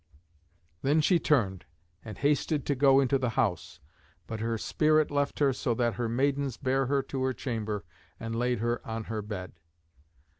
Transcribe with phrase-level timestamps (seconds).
[0.81, 1.65] Then she turned,
[2.03, 3.79] and hasted to go into the house.
[4.25, 7.85] But her spirit left her, so that her maidens bare her to her chamber
[8.19, 9.59] and laid her on her bed.